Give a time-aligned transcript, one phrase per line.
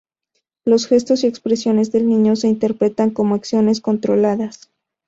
[0.65, 4.71] Los gestos y expresiones del niño se interpretan como acciones controladas.